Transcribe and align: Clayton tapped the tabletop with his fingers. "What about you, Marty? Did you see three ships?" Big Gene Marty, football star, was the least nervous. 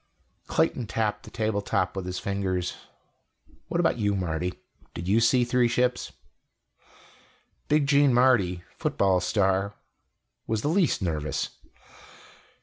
Clayton 0.47 0.87
tapped 0.87 1.21
the 1.25 1.29
tabletop 1.29 1.95
with 1.95 2.07
his 2.07 2.17
fingers. 2.17 2.73
"What 3.67 3.79
about 3.79 3.99
you, 3.99 4.15
Marty? 4.15 4.55
Did 4.95 5.07
you 5.07 5.19
see 5.19 5.43
three 5.45 5.67
ships?" 5.67 6.11
Big 7.67 7.85
Gene 7.85 8.11
Marty, 8.11 8.63
football 8.79 9.19
star, 9.19 9.75
was 10.47 10.63
the 10.63 10.69
least 10.69 11.03
nervous. 11.03 11.49